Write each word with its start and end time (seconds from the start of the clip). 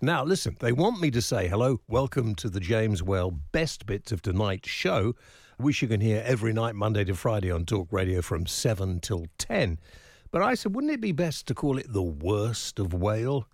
Now, 0.00 0.22
listen, 0.22 0.56
they 0.60 0.70
want 0.70 1.00
me 1.00 1.10
to 1.10 1.20
say 1.20 1.48
hello, 1.48 1.80
welcome 1.88 2.36
to 2.36 2.48
the 2.48 2.60
James 2.60 3.02
Whale 3.02 3.32
Best 3.32 3.84
Bits 3.84 4.12
of 4.12 4.22
Tonight's 4.22 4.68
show, 4.68 5.14
which 5.56 5.82
you 5.82 5.88
can 5.88 6.00
hear 6.00 6.22
every 6.24 6.52
night, 6.52 6.76
Monday 6.76 7.02
to 7.04 7.14
Friday 7.16 7.50
on 7.50 7.64
Talk 7.64 7.88
Radio 7.90 8.22
from 8.22 8.46
7 8.46 9.00
till 9.00 9.26
10. 9.38 9.80
But 10.30 10.42
I 10.42 10.54
said, 10.54 10.76
wouldn't 10.76 10.92
it 10.92 11.00
be 11.00 11.10
best 11.10 11.48
to 11.48 11.54
call 11.54 11.78
it 11.78 11.92
the 11.92 12.02
worst 12.02 12.78
of 12.78 12.94
Whale? 12.94 13.48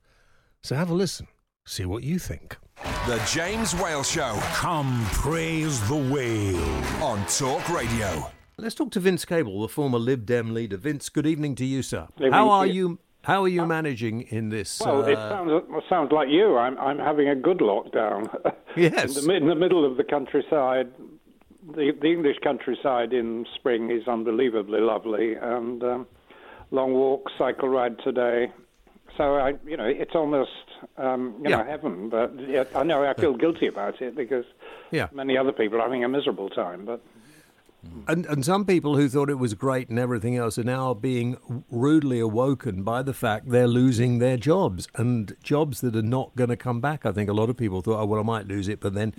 So 0.62 0.76
have 0.76 0.90
a 0.90 0.94
listen, 0.94 1.28
see 1.64 1.86
what 1.86 2.02
you 2.02 2.18
think. 2.18 2.58
The 3.06 3.26
James 3.32 3.74
Whale 3.74 4.02
Show 4.02 4.38
Come 4.52 5.02
praise 5.12 5.80
the 5.88 5.96
whale. 5.96 7.02
on 7.02 7.24
Talk 7.26 7.66
Radio. 7.70 8.30
Let's 8.58 8.74
talk 8.74 8.90
to 8.92 9.00
Vince 9.00 9.24
Cable, 9.24 9.62
the 9.62 9.68
former 9.68 9.98
Lib 9.98 10.26
Dem 10.26 10.52
leader. 10.52 10.76
Vince, 10.76 11.08
good 11.08 11.26
evening 11.26 11.54
to 11.54 11.64
you, 11.64 11.82
sir. 11.82 12.06
Evening 12.16 12.32
How 12.32 12.44
to 12.44 12.50
are 12.50 12.66
you. 12.66 12.98
How 13.24 13.42
are 13.42 13.48
you 13.48 13.66
managing 13.66 14.22
in 14.22 14.50
this? 14.50 14.80
Well, 14.84 15.06
it 15.06 15.16
uh, 15.18 15.28
sounds 15.30 15.50
it 15.70 15.84
sounds 15.88 16.12
like 16.12 16.28
you. 16.28 16.56
I'm 16.58 16.78
I'm 16.78 16.98
having 16.98 17.28
a 17.28 17.34
good 17.34 17.58
lockdown. 17.58 18.28
Yes. 18.76 19.16
in, 19.16 19.26
the, 19.28 19.34
in 19.36 19.46
the 19.46 19.54
middle 19.54 19.84
of 19.88 19.96
the 19.96 20.02
countryside, 20.02 20.88
the 21.76 21.92
the 22.02 22.08
English 22.08 22.38
countryside 22.42 23.12
in 23.12 23.46
spring 23.54 23.88
is 23.90 24.06
unbelievably 24.08 24.80
lovely, 24.80 25.34
and 25.36 25.80
um, 25.84 26.06
long 26.72 26.92
walk, 26.92 27.30
cycle 27.38 27.68
ride 27.68 27.96
today. 28.00 28.50
So 29.16 29.36
I, 29.36 29.52
you 29.64 29.76
know, 29.76 29.84
it's 29.86 30.16
almost 30.16 30.50
um, 30.98 31.34
you 31.38 31.50
know 31.50 31.58
Yeah. 31.58 31.66
heaven. 31.70 32.08
But 32.10 32.32
yeah, 32.48 32.64
I 32.74 32.82
know 32.82 33.04
I 33.04 33.14
feel 33.14 33.34
guilty 33.36 33.68
about 33.68 34.02
it 34.02 34.16
because 34.16 34.44
Yeah. 34.90 35.06
many 35.12 35.38
other 35.38 35.52
people 35.52 35.78
are 35.78 35.82
having 35.82 36.02
a 36.02 36.08
miserable 36.08 36.50
time. 36.50 36.84
But 36.84 37.00
Mm. 37.84 38.12
And, 38.12 38.26
and 38.26 38.44
some 38.44 38.64
people 38.64 38.96
who 38.96 39.08
thought 39.08 39.30
it 39.30 39.38
was 39.38 39.54
great 39.54 39.88
and 39.88 39.98
everything 39.98 40.36
else 40.36 40.58
are 40.58 40.64
now 40.64 40.94
being 40.94 41.36
rudely 41.70 42.20
awoken 42.20 42.82
by 42.82 43.02
the 43.02 43.14
fact 43.14 43.50
they're 43.50 43.68
losing 43.68 44.18
their 44.18 44.36
jobs 44.36 44.88
and 44.94 45.36
jobs 45.42 45.80
that 45.80 45.94
are 45.96 46.02
not 46.02 46.34
going 46.36 46.50
to 46.50 46.56
come 46.56 46.80
back. 46.80 47.06
I 47.06 47.12
think 47.12 47.30
a 47.30 47.34
lot 47.34 47.50
of 47.50 47.56
people 47.56 47.80
thought, 47.80 48.00
oh, 48.00 48.06
well, 48.06 48.20
I 48.20 48.24
might 48.24 48.46
lose 48.46 48.68
it, 48.68 48.80
but 48.80 48.94
then 48.94 49.14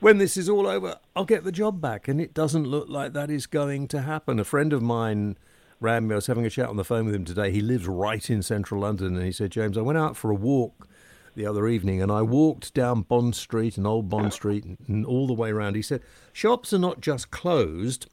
when 0.00 0.18
this 0.18 0.36
is 0.36 0.48
all 0.48 0.66
over, 0.66 0.96
I'll 1.14 1.24
get 1.24 1.44
the 1.44 1.52
job 1.52 1.80
back. 1.80 2.08
And 2.08 2.20
it 2.20 2.34
doesn't 2.34 2.64
look 2.64 2.88
like 2.88 3.12
that 3.12 3.30
is 3.30 3.46
going 3.46 3.88
to 3.88 4.02
happen. 4.02 4.38
A 4.38 4.44
friend 4.44 4.72
of 4.72 4.82
mine 4.82 5.36
me, 5.82 5.90
I 5.90 6.14
was 6.14 6.26
having 6.26 6.46
a 6.46 6.50
chat 6.50 6.68
on 6.68 6.76
the 6.76 6.84
phone 6.84 7.06
with 7.06 7.14
him 7.14 7.24
today. 7.24 7.50
He 7.50 7.60
lives 7.60 7.88
right 7.88 8.28
in 8.30 8.42
central 8.42 8.82
London. 8.82 9.16
And 9.16 9.24
he 9.24 9.32
said, 9.32 9.50
James, 9.50 9.76
I 9.76 9.80
went 9.80 9.98
out 9.98 10.16
for 10.16 10.30
a 10.30 10.34
walk 10.34 10.88
the 11.34 11.46
other 11.46 11.66
evening 11.66 12.02
and 12.02 12.12
I 12.12 12.22
walked 12.22 12.74
down 12.74 13.02
Bond 13.02 13.34
Street 13.34 13.76
and 13.76 13.86
Old 13.86 14.08
Bond 14.08 14.32
Street 14.32 14.64
and, 14.64 14.78
and 14.86 15.06
all 15.06 15.26
the 15.26 15.32
way 15.32 15.50
around. 15.50 15.76
He 15.76 15.82
said, 15.82 16.02
shops 16.32 16.72
are 16.72 16.78
not 16.78 17.00
just 17.00 17.30
closed, 17.30 18.06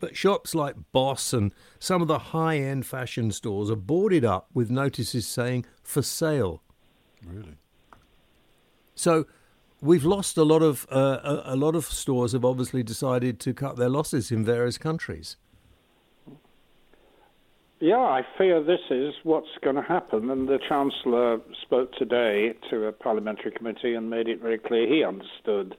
but 0.00 0.16
shops 0.16 0.54
like 0.54 0.76
Boss 0.92 1.32
and 1.32 1.52
some 1.78 2.02
of 2.02 2.08
the 2.08 2.18
high 2.18 2.58
end 2.58 2.86
fashion 2.86 3.30
stores 3.32 3.70
are 3.70 3.76
boarded 3.76 4.24
up 4.24 4.48
with 4.52 4.70
notices 4.70 5.26
saying 5.26 5.64
for 5.82 6.02
sale. 6.02 6.62
Really? 7.24 7.56
So 8.94 9.26
we've 9.80 10.04
lost 10.04 10.36
a 10.36 10.44
lot 10.44 10.62
of 10.62 10.86
uh, 10.90 11.20
a, 11.24 11.54
a 11.54 11.56
lot 11.56 11.74
of 11.74 11.86
stores 11.86 12.32
have 12.32 12.44
obviously 12.44 12.82
decided 12.82 13.40
to 13.40 13.54
cut 13.54 13.76
their 13.76 13.88
losses 13.88 14.30
in 14.30 14.44
various 14.44 14.78
countries. 14.78 15.36
Yeah, 17.84 17.98
I 17.98 18.22
fear 18.38 18.62
this 18.62 18.80
is 18.88 19.12
what's 19.24 19.58
going 19.62 19.76
to 19.76 19.82
happen. 19.82 20.30
And 20.30 20.48
the 20.48 20.58
Chancellor 20.70 21.38
spoke 21.60 21.92
today 21.92 22.54
to 22.70 22.86
a 22.86 22.92
parliamentary 22.92 23.50
committee 23.50 23.92
and 23.92 24.08
made 24.08 24.26
it 24.26 24.40
very 24.40 24.56
clear 24.56 24.88
he 24.88 25.04
understood 25.04 25.76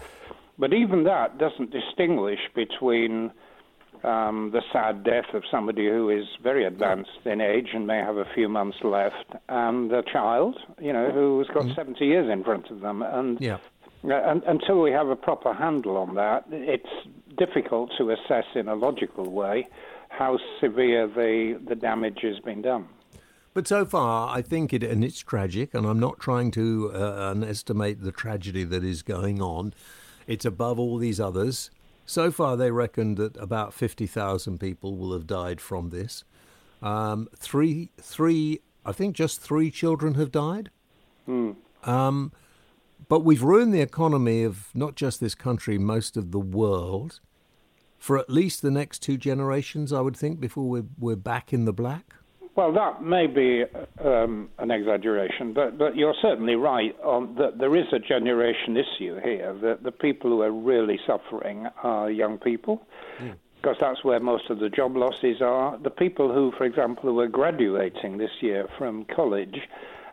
But 0.58 0.74
even 0.74 1.04
that 1.06 1.38
doesn't 1.38 1.72
distinguish 1.72 2.40
between 2.54 3.32
um, 4.04 4.50
the 4.52 4.62
sad 4.74 5.04
death 5.04 5.32
of 5.34 5.44
somebody 5.52 5.88
who 5.88 6.10
is 6.10 6.26
very 6.42 6.66
advanced 6.66 7.26
in 7.26 7.40
age 7.40 7.70
and 7.74 7.86
may 7.86 7.98
have 8.00 8.18
a 8.18 8.26
few 8.34 8.50
months 8.50 8.78
left, 8.84 9.26
and 9.48 9.92
a 9.92 10.02
child, 10.02 10.58
you 10.80 10.92
know, 10.92 11.12
who's 11.12 11.48
got 11.54 11.66
70 11.76 12.04
years 12.06 12.28
in 12.30 12.44
front 12.44 12.72
of 12.72 12.80
them. 12.82 13.02
And 13.04 13.40
Yeah. 13.40 13.58
uh, 14.04 14.14
un 14.32 14.42
until 14.48 14.82
we 14.82 14.92
have 14.92 15.10
a 15.10 15.16
proper 15.16 15.54
handle 15.54 15.98
on 15.98 16.16
that, 16.16 16.46
it's 16.52 16.90
difficult 17.38 17.92
to 17.98 18.10
assess 18.12 18.46
in 18.56 18.68
a 18.68 18.76
logical 18.76 19.30
way 19.30 19.68
how 20.10 20.38
severe 20.60 21.08
the, 21.08 21.60
the 21.68 21.76
damage 21.76 22.20
has 22.22 22.40
been 22.40 22.62
done. 22.62 22.88
But 23.54 23.68
so 23.68 23.86
far, 23.86 24.36
I 24.36 24.42
think 24.42 24.72
it, 24.72 24.82
and 24.84 25.04
it's 25.04 25.20
tragic, 25.20 25.74
and 25.74 25.86
I'm 25.86 26.00
not 26.00 26.20
trying 26.20 26.52
to 26.52 26.92
uh, 26.94 27.32
underestimate 27.32 28.02
the 28.02 28.12
tragedy 28.12 28.64
that 28.64 28.84
is 28.84 29.02
going 29.02 29.42
on. 29.42 29.74
It's 30.26 30.46
above 30.46 30.80
all 30.80 30.98
these 30.98 31.20
others. 31.20 31.70
So 32.06 32.32
far, 32.32 32.56
they 32.56 32.72
reckon 32.72 33.16
that 33.16 33.36
about 33.38 33.74
50,000 33.74 34.58
people 34.58 34.96
will 34.96 35.12
have 35.12 35.28
died 35.28 35.60
from 35.60 35.90
this. 35.90 36.24
Um, 36.82 37.28
three, 37.36 37.90
three, 38.00 38.62
I 38.86 38.94
think 38.94 39.16
just 39.16 39.42
three 39.42 39.70
children 39.70 40.16
have 40.16 40.32
died. 40.32 40.72
Um, 41.84 42.32
but 43.10 43.22
we've 43.22 43.44
ruined 43.44 43.74
the 43.74 43.82
economy 43.82 44.44
of 44.44 44.70
not 44.74 44.96
just 44.96 45.20
this 45.20 45.36
country, 45.36 45.78
most 45.78 46.16
of 46.16 46.32
the 46.32 46.40
world, 46.40 47.20
for 48.00 48.18
at 48.18 48.30
least 48.30 48.62
the 48.62 48.72
next 48.72 49.00
two 49.00 49.18
generations, 49.18 49.92
I 49.92 50.02
would 50.02 50.16
think, 50.16 50.40
before 50.40 50.68
we're, 50.70 50.86
we're 50.98 51.16
back 51.18 51.52
in 51.52 51.66
the 51.66 51.74
black. 51.74 52.16
Well, 52.54 52.74
that 52.74 53.02
may 53.02 53.28
be 53.28 53.64
um, 54.04 54.50
an 54.60 54.72
exaggeration, 54.72 55.54
but, 55.54 55.78
but 55.78 55.96
you're 55.96 56.16
certainly 56.22 56.56
right 56.56 56.94
on 57.02 57.36
that 57.36 57.60
there 57.60 57.76
is 57.78 57.86
a 57.94 58.00
generation 58.00 58.76
issue 58.76 59.20
here. 59.24 59.58
That 59.62 59.84
the 59.84 59.92
people 59.92 60.32
who 60.32 60.42
are 60.42 60.52
really 60.52 61.00
suffering 61.08 61.68
are 61.82 62.12
young 62.12 62.38
people, 62.40 62.82
because 63.56 63.78
that's 63.80 64.04
where 64.04 64.20
most 64.20 64.50
of 64.50 64.60
the 64.60 64.68
job 64.68 64.98
losses 64.98 65.42
are. 65.42 65.78
The 65.82 65.90
people 65.90 66.34
who, 66.34 66.52
for 66.58 66.66
example, 66.66 67.04
who 67.04 67.20
are 67.20 67.28
graduating 67.30 68.18
this 68.18 68.32
year 68.42 68.68
from 68.78 69.06
college 69.16 69.56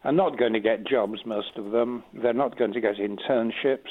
are 0.04 0.12
not 0.12 0.38
going 0.38 0.52
to 0.52 0.60
get 0.60 0.86
jobs, 0.86 1.18
most 1.26 1.56
of 1.56 1.72
them. 1.72 2.04
They're 2.14 2.32
not 2.32 2.56
going 2.56 2.72
to 2.72 2.80
get 2.80 2.98
internships 2.98 3.90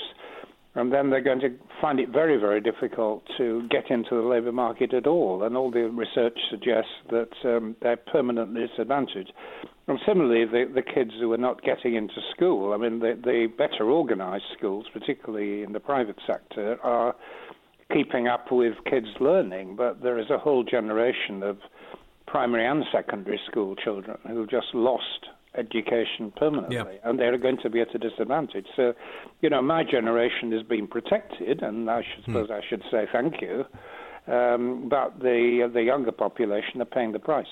and 0.77 0.93
then 0.93 1.09
they're 1.09 1.21
going 1.21 1.39
to 1.39 1.49
find 1.81 1.99
it 1.99 2.09
very, 2.09 2.37
very 2.37 2.61
difficult 2.61 3.23
to 3.35 3.67
get 3.67 3.89
into 3.89 4.11
the 4.11 4.21
labour 4.21 4.51
market 4.51 4.93
at 4.93 5.07
all. 5.07 5.41
And 5.41 5.57
all 5.57 5.71
the 5.71 5.89
research 5.89 6.37
suggests 6.51 6.91
that 7.09 7.31
um, 7.43 7.75
they're 7.81 7.97
permanently 7.97 8.67
disadvantaged. 8.67 9.33
And 9.87 9.97
similarly, 10.05 10.45
the, 10.45 10.71
the 10.71 10.83
kids 10.83 11.11
who 11.19 11.33
are 11.33 11.37
not 11.37 11.63
getting 11.63 11.95
into 11.95 12.21
school, 12.35 12.73
I 12.73 12.77
mean, 12.77 12.99
the, 12.99 13.19
the 13.23 13.47
better 13.57 13.89
organised 13.89 14.45
schools, 14.55 14.85
particularly 14.93 15.63
in 15.63 15.73
the 15.73 15.79
private 15.79 16.17
sector, 16.27 16.77
are 16.83 17.15
keeping 17.91 18.27
up 18.27 18.51
with 18.51 18.73
kids' 18.87 19.07
learning, 19.19 19.77
but 19.77 20.03
there 20.03 20.19
is 20.19 20.29
a 20.29 20.37
whole 20.37 20.63
generation 20.63 21.41
of 21.41 21.57
primary 22.27 22.67
and 22.67 22.83
secondary 22.91 23.39
school 23.49 23.75
children 23.75 24.17
who've 24.27 24.49
just 24.49 24.67
lost 24.75 25.25
education 25.57 26.31
permanently, 26.35 26.75
Yeah. 26.77 26.85
and 27.09 27.19
they're 27.19 27.37
going 27.37 27.57
to 27.63 27.69
be 27.69 27.81
at 27.81 27.93
a 27.95 27.97
disadvantage. 27.97 28.67
So, 28.75 28.93
you 29.41 29.49
know, 29.49 29.61
my 29.61 29.83
generation 29.83 30.53
is 30.53 30.63
being 30.63 30.87
protected, 30.87 31.61
and 31.61 31.89
I 31.89 32.01
should 32.03 32.25
suppose 32.25 32.49
I 32.51 32.61
should 32.69 32.83
say 32.91 33.07
thank 33.11 33.41
you. 33.41 33.65
Um, 34.31 34.89
but 34.89 35.19
the 35.19 35.69
the 35.73 35.83
younger 35.83 36.11
population 36.11 36.81
are 36.81 36.85
paying 36.85 37.13
the 37.13 37.19
price. 37.19 37.47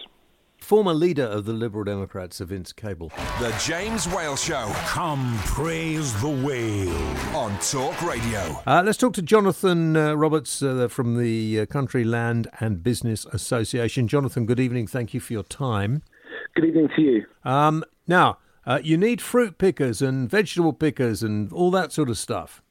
Former 0.57 0.93
leader 0.93 1.23
of 1.23 1.43
the 1.45 1.51
Liberal 1.53 1.83
Democrats, 1.83 2.37
Sir 2.37 2.45
Vince 2.45 2.71
Cable. 2.73 3.09
The 3.39 3.53
James 3.65 4.07
Whale 4.07 4.37
Show 4.37 4.71
Come 4.87 5.37
praise 5.43 6.19
the 6.21 6.29
whale. 6.29 7.35
on 7.35 7.57
Talk 7.59 8.01
Radio. 8.01 8.61
Uh, 8.65 8.81
let's 8.85 8.97
talk 8.97 9.13
to 9.13 9.21
Jonathan 9.21 9.95
uh, 9.97 10.13
Roberts 10.15 10.63
uh, 10.63 10.87
from 10.87 11.17
the 11.17 11.59
uh, 11.61 11.65
Country 11.65 12.03
Land 12.05 12.47
and 12.61 12.81
Business 12.81 13.25
Association. 13.25 14.07
Jonathan, 14.07 14.45
good 14.45 14.59
evening. 14.61 14.87
Thank 14.87 15.13
you 15.13 15.19
for 15.19 15.33
your 15.33 15.43
time. 15.43 16.01
Good 16.55 16.65
evening 16.65 16.87
to 16.95 17.01
you. 17.01 17.25
Um, 17.43 17.83
now, 18.07 18.37
uh, 18.65 18.79
you 18.83 18.97
need 18.97 19.21
fruit 19.21 19.57
pickers 19.57 20.01
and 20.01 20.29
vegetable 20.29 20.73
pickers 20.73 21.21
and 21.23 21.51
all 21.51 21.71
that 21.71 21.91
sort 21.91 22.09
of 22.09 22.17
stuff. 22.17 22.61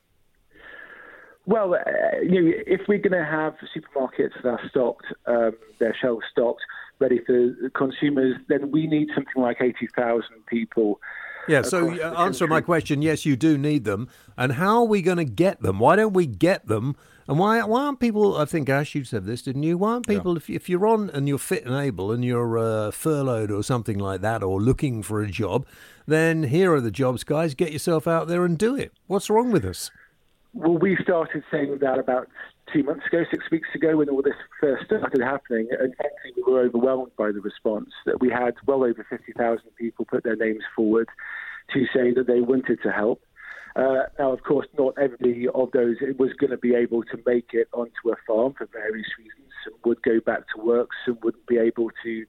Well, 1.47 1.75
uh, 1.75 2.21
you 2.23 2.41
know, 2.41 2.53
if 2.67 2.83
we're 2.89 2.99
going 2.99 3.13
to 3.13 3.25
have 3.25 3.55
supermarkets 3.77 4.43
that 4.43 4.49
are 4.49 4.61
stocked, 4.71 5.05
um, 5.27 5.53
their 5.79 5.95
shelves 6.01 6.25
stocked, 6.31 6.63
ready 7.01 7.21
for 7.27 7.55
consumers, 7.77 8.37
then 8.49 8.71
we 8.71 8.87
need 8.87 9.09
something 9.15 9.43
like 9.43 9.59
80,000 9.61 10.25
people. 10.47 11.01
Yeah, 11.47 11.61
so 11.61 11.91
uh, 11.91 12.15
answer 12.19 12.47
my 12.47 12.63
question 12.63 13.03
yes, 13.03 13.27
you 13.27 13.37
do 13.37 13.59
need 13.59 13.85
them. 13.85 14.09
And 14.39 14.53
how 14.53 14.79
are 14.79 14.85
we 14.87 15.03
going 15.03 15.19
to 15.19 15.25
get 15.25 15.61
them? 15.61 15.79
Why 15.79 15.97
don't 15.97 16.15
we 16.15 16.27
get 16.27 16.67
them? 16.67 16.97
And 17.27 17.39
why, 17.39 17.63
why 17.65 17.85
aren't 17.85 18.01
people, 18.01 18.37
I 18.37 18.45
think 18.45 18.69
Ash, 18.69 18.95
you 18.95 19.05
said 19.05 19.25
this, 19.25 19.43
didn't 19.43 19.63
you? 19.63 19.79
Why 19.79 19.93
aren't 19.93 20.07
people, 20.07 20.37
if, 20.37 20.51
if 20.51 20.69
you're 20.69 20.87
on 20.87 21.09
and 21.11 21.27
you're 21.27 21.39
fit 21.39 21.65
and 21.65 21.75
able 21.75 22.13
and 22.13 22.25
you're 22.25 22.59
uh, 22.59 22.91
furloughed 22.91 23.51
or 23.51 23.63
something 23.63 23.99
like 23.99 24.21
that 24.21 24.43
or 24.43 24.61
looking 24.61 25.03
for 25.03 25.23
a 25.23 25.31
job, 25.31 25.67
then 26.07 26.45
here 26.45 26.75
are 26.75 26.81
the 26.81 26.91
jobs, 26.91 27.25
guys. 27.25 27.55
Get 27.55 27.73
yourself 27.73 28.07
out 28.07 28.29
there 28.29 28.45
and 28.45 28.59
do 28.59 28.77
it. 28.77 28.93
What's 29.07 29.31
wrong 29.31 29.51
with 29.51 29.65
us? 29.65 29.91
Well, 30.53 30.79
we 30.79 30.97
started 31.03 31.43
saying 31.51 31.79
that 31.81 31.99
about 31.99 32.29
two 32.73 32.83
months 32.83 33.07
ago, 33.07 33.25
six 33.31 33.51
weeks 33.51 33.69
ago, 33.75 33.97
when 33.97 34.09
all 34.09 34.23
this 34.23 34.35
first 34.61 34.85
started 34.85 35.21
happening. 35.21 35.69
And 35.71 35.95
frankly, 35.97 36.33
we 36.37 36.53
were 36.53 36.61
overwhelmed 36.61 37.13
by 37.17 37.33
the 37.33 37.41
response 37.41 37.91
that 38.07 38.21
we 38.21 38.31
had 38.31 38.55
well 38.67 38.85
over 38.85 39.05
50,000 39.09 39.63
people 39.77 40.05
put 40.05 40.25
their 40.25 40.37
names 40.37 40.63
forward 40.77 41.09
to 41.73 41.87
say 41.95 42.13
that 42.13 42.27
they 42.27 42.41
wanted 42.41 42.81
to 42.83 42.93
help. 42.93 43.23
Uh, 43.77 44.05
now, 44.19 44.33
of 44.33 44.43
course, 44.45 44.67
not 44.79 44.95
every 45.01 45.49
of 45.53 45.71
those 45.73 45.97
was 46.19 46.33
going 46.39 46.51
to 46.51 46.57
be 46.57 46.75
able 46.75 47.03
to 47.03 47.19
make 47.27 47.49
it 47.53 47.69
onto 47.73 48.11
a 48.13 48.17
farm 48.27 48.55
for 48.57 48.67
various 48.73 49.07
reasons. 49.19 49.41
Some 49.65 49.75
would 49.85 50.01
go 50.03 50.21
back 50.21 50.43
to 50.55 50.63
work, 50.63 50.91
some 51.05 51.19
wouldn't 51.25 51.47
be 51.47 51.57
able 51.59 51.91
to 52.05 52.25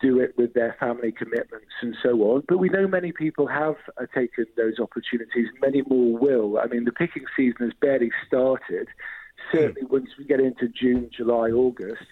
do 0.00 0.20
it 0.20 0.34
with 0.36 0.54
their 0.54 0.76
family 0.78 1.10
commitments 1.10 1.66
and 1.82 1.96
so 2.02 2.10
on. 2.30 2.44
But 2.46 2.58
we 2.58 2.68
know 2.68 2.86
many 2.86 3.10
people 3.10 3.46
have 3.48 3.74
uh, 4.00 4.06
taken 4.14 4.46
those 4.56 4.78
opportunities. 4.78 5.48
Many 5.60 5.82
more 5.88 6.16
will. 6.16 6.58
I 6.60 6.66
mean, 6.66 6.84
the 6.84 6.92
picking 6.92 7.24
season 7.36 7.56
has 7.66 7.72
barely 7.80 8.10
started. 8.28 8.86
Certainly, 9.50 9.82
once 9.90 10.10
we 10.18 10.24
get 10.26 10.40
into 10.40 10.68
June, 10.68 11.10
July, 11.16 11.48
August. 11.50 12.02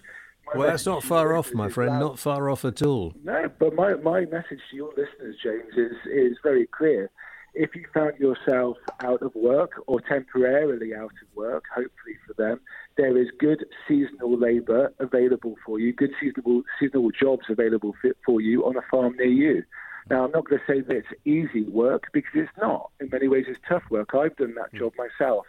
my 0.47 0.59
Well, 0.59 0.69
that's 0.71 0.87
not 0.87 1.05
far 1.05 1.37
off, 1.37 1.53
my 1.55 1.69
friend. 1.69 1.93
that- 1.93 2.01
Not 2.01 2.19
far 2.19 2.49
off 2.51 2.65
at 2.65 2.83
all. 2.83 3.15
no, 3.23 3.49
but 3.61 3.75
my, 3.75 3.95
my 3.95 4.21
message 4.25 4.61
to 4.71 4.77
your 4.77 4.89
listeners, 4.97 5.37
James, 5.43 5.73
is, 5.77 5.97
is 6.11 6.37
very 6.43 6.67
clear. 6.67 7.11
If 7.59 7.75
you 7.75 7.87
found 7.95 8.19
yourself 8.19 8.77
out 9.01 9.23
of 9.23 9.35
work 9.35 9.83
or 9.87 10.03
temporarily 10.03 10.95
out 10.95 11.05
of 11.05 11.35
work, 11.35 11.65
hopefully 11.75 12.17
for 12.27 12.35
them, 12.35 12.61
there 12.99 13.17
is 13.17 13.29
good 13.39 13.65
seasonal 13.89 14.39
labour 14.39 14.93
available 14.99 15.57
for 15.65 15.81
you, 15.81 15.95
good 15.95 16.13
seasonal, 16.21 16.65
seasonal 16.79 17.11
jobs 17.19 17.47
available 17.49 17.95
for, 18.03 18.15
for 18.27 18.43
you 18.43 18.67
on 18.67 18.77
a 18.77 18.83
farm 18.91 19.17
near 19.17 19.27
you. 19.27 19.63
Now, 20.11 20.27
I'm 20.27 20.33
not 20.33 20.45
going 20.45 20.61
to 20.61 20.73
say 20.73 20.83
that 20.83 20.97
it's 20.97 21.09
easy 21.25 21.63
work 21.63 22.09
because 22.13 22.33
it's 22.35 22.53
not. 22.61 22.91
In 23.01 23.09
many 23.11 23.27
ways, 23.27 23.47
it's 23.49 23.59
tough 23.67 23.85
work. 23.89 24.11
I've 24.15 24.37
done 24.37 24.55
that 24.57 24.75
job 24.75 24.93
myself 24.99 25.47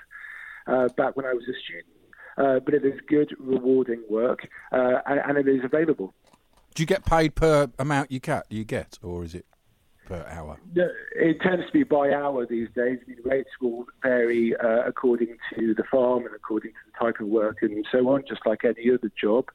uh, 0.65 0.87
back 0.95 1.17
when 1.17 1.25
I 1.25 1.33
was 1.33 1.43
a 1.43 1.53
student. 1.61 1.87
Uh, 2.37 2.61
but 2.61 2.73
it 2.73 2.85
is 2.85 2.99
good, 3.09 3.35
rewarding 3.37 4.01
work, 4.09 4.47
uh, 4.71 4.99
and, 5.07 5.19
and 5.25 5.37
it 5.39 5.47
is 5.53 5.65
available. 5.65 6.13
Do 6.73 6.83
you 6.83 6.87
get 6.87 7.03
paid 7.03 7.35
per 7.35 7.69
amount 7.77 8.11
you 8.11 8.19
get? 8.19 8.45
You 8.49 8.63
get, 8.63 8.97
or 9.01 9.25
is 9.25 9.35
it 9.35 9.45
per 10.07 10.25
hour? 10.29 10.57
It 11.15 11.41
tends 11.41 11.65
to 11.65 11.71
be 11.71 11.83
by 11.83 12.13
hour 12.13 12.45
these 12.45 12.69
days. 12.75 12.99
I 13.05 13.09
mean, 13.09 13.19
rates 13.23 13.49
will 13.61 13.85
vary 14.01 14.55
uh, 14.55 14.83
according 14.85 15.37
to 15.55 15.73
the 15.73 15.83
farm 15.83 16.25
and 16.25 16.35
according 16.35 16.71
to 16.71 16.77
the 16.91 17.05
type 17.05 17.19
of 17.19 17.27
work 17.27 17.57
and 17.61 17.85
so 17.91 18.09
on, 18.09 18.23
just 18.27 18.45
like 18.45 18.63
any 18.63 18.91
other 18.91 19.11
job. 19.19 19.45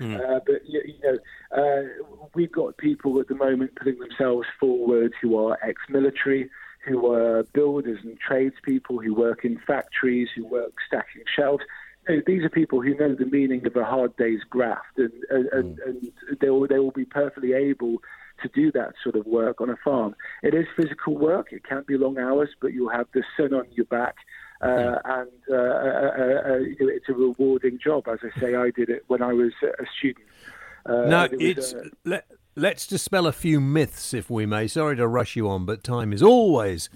Uh, 0.00 0.40
but 0.46 0.66
you, 0.66 0.82
you 0.84 0.94
know, 1.02 1.18
uh, 1.56 1.82
we've 2.34 2.52
got 2.52 2.76
people 2.76 3.20
at 3.20 3.28
the 3.28 3.34
moment 3.34 3.74
putting 3.76 3.98
themselves 3.98 4.46
forward 4.58 5.12
who 5.22 5.36
are 5.36 5.58
ex-military, 5.62 6.50
who 6.84 7.12
are 7.12 7.44
builders 7.54 8.00
and 8.02 8.18
tradespeople, 8.18 8.98
who 8.98 9.14
work 9.14 9.44
in 9.44 9.58
factories, 9.66 10.28
who 10.34 10.44
work 10.46 10.72
stacking 10.86 11.22
shelves. 11.34 11.64
You 12.08 12.16
know, 12.16 12.22
these 12.26 12.42
are 12.42 12.50
people 12.50 12.82
who 12.82 12.94
know 12.94 13.14
the 13.14 13.24
meaning 13.24 13.66
of 13.66 13.76
a 13.76 13.84
hard 13.84 14.16
day's 14.16 14.42
graft, 14.50 14.98
and 14.98 15.12
and, 15.30 15.46
and, 15.52 15.78
and 15.78 16.12
they 16.40 16.50
will 16.50 16.66
they 16.66 16.78
will 16.78 16.90
be 16.90 17.06
perfectly 17.06 17.54
able 17.54 18.02
to 18.42 18.48
do 18.48 18.72
that 18.72 18.94
sort 19.02 19.16
of 19.16 19.26
work 19.26 19.60
on 19.60 19.70
a 19.70 19.76
farm. 19.84 20.14
It 20.42 20.54
is 20.54 20.66
physical 20.76 21.16
work. 21.16 21.52
It 21.52 21.64
can 21.64 21.84
be 21.86 21.96
long 21.96 22.18
hours, 22.18 22.50
but 22.60 22.72
you'll 22.72 22.90
have 22.90 23.06
the 23.14 23.22
sun 23.36 23.54
on 23.54 23.66
your 23.72 23.86
back. 23.86 24.16
Uh, 24.60 24.98
and 25.04 25.30
uh, 25.50 25.54
uh, 25.54 25.56
uh, 25.56 26.52
uh, 26.52 26.58
it's 26.96 27.08
a 27.08 27.12
rewarding 27.12 27.78
job. 27.82 28.08
As 28.08 28.18
I 28.22 28.40
say, 28.40 28.54
I 28.54 28.70
did 28.70 28.88
it 28.88 29.04
when 29.08 29.20
I 29.22 29.32
was 29.32 29.52
a 29.62 29.84
student. 29.98 30.26
Uh, 30.86 31.06
No, 31.06 31.24
it 31.24 31.40
it's 31.40 31.74
let, 32.04 32.26
let's 32.56 32.86
dispel 32.86 33.26
a 33.26 33.32
few 33.32 33.60
myths, 33.60 34.14
if 34.14 34.30
we 34.30 34.46
may. 34.46 34.66
Sorry 34.68 34.96
to 34.96 35.06
rush 35.06 35.36
you 35.36 35.48
on, 35.48 35.66
but 35.66 35.84
time 35.84 36.12
is 36.12 36.22
always 36.22 36.88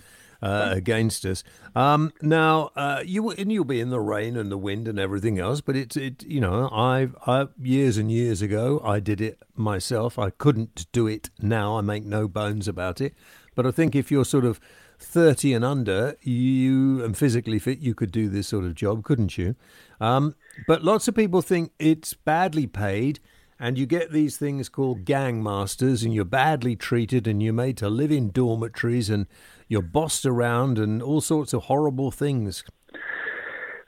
uh, 0.43 0.69
against 0.73 1.25
us. 1.25 1.43
Um, 1.75 2.13
now, 2.23 2.71
uh, 2.77 3.03
you 3.05 3.31
and 3.31 3.51
you'll 3.51 3.65
be 3.65 3.81
in 3.81 3.91
the 3.91 4.01
rain 4.01 4.37
and 4.37 4.51
the 4.51 4.59
wind 4.59 4.89
and 4.89 4.99
everything 4.99 5.39
else, 5.39 5.61
but 5.61 5.77
it's 5.77 5.97
it. 5.97 6.23
You 6.25 6.41
know, 6.41 6.69
I, 6.73 7.09
I 7.27 7.49
years 7.61 7.97
and 7.97 8.11
years 8.11 8.43
ago, 8.43 8.81
I 8.85 9.01
did 9.01 9.21
it 9.21 9.43
myself. 9.55 10.19
I 10.19 10.31
couldn't 10.31 10.87
do 10.93 11.07
it 11.07 11.31
now. 11.41 11.77
I 11.79 11.81
make 11.81 12.05
no 12.05 12.29
bones 12.29 12.69
about 12.69 13.01
it. 13.01 13.15
But 13.55 13.67
I 13.67 13.71
think 13.73 13.97
if 13.97 14.11
you're 14.11 14.25
sort 14.25 14.45
of 14.45 14.61
30 15.01 15.55
and 15.55 15.65
under, 15.65 16.17
you 16.23 17.05
and 17.05 17.17
physically 17.17 17.59
fit, 17.59 17.79
you 17.79 17.95
could 17.95 18.11
do 18.11 18.29
this 18.29 18.49
sort 18.49 18.65
of 18.65 18.75
job, 18.75 19.05
couldn't 19.05 19.39
you? 19.39 19.55
Um, 20.01 20.35
but 20.67 20.85
lots 20.85 21.09
of 21.09 21.15
people 21.15 21.43
think 21.43 21.73
it's 21.79 22.15
badly 22.15 22.67
paid, 22.67 23.21
and 23.59 23.79
you 23.79 23.87
get 23.87 24.13
these 24.13 24.37
things 24.37 24.69
called 24.69 25.05
gang 25.05 25.43
masters, 25.43 26.03
and 26.03 26.15
you're 26.15 26.25
badly 26.25 26.77
treated, 26.77 27.27
and 27.27 27.43
you're 27.43 27.53
made 27.53 27.77
to 27.79 27.89
live 27.89 28.13
in 28.13 28.31
dormitories, 28.31 29.11
and 29.11 29.27
you're 29.69 29.83
bossed 29.83 30.25
around, 30.25 30.79
and 30.79 31.03
all 31.03 31.21
sorts 31.21 31.53
of 31.53 31.65
horrible 31.65 32.11
things. 32.11 32.65